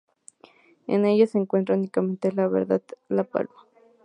[0.87, 3.67] En ella se encuentran únicamente la Vereda La Palma.